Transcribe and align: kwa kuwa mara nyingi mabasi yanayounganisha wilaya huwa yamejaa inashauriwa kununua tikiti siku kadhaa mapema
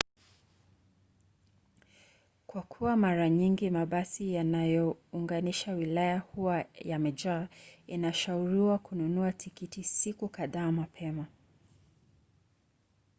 kwa 2.47 2.61
kuwa 2.61 2.97
mara 2.97 3.29
nyingi 3.29 3.69
mabasi 3.69 4.33
yanayounganisha 4.33 5.71
wilaya 5.73 6.19
huwa 6.19 6.65
yamejaa 6.73 7.47
inashauriwa 7.87 8.77
kununua 8.77 9.31
tikiti 9.31 9.83
siku 9.83 10.29
kadhaa 10.29 10.71
mapema 10.71 11.25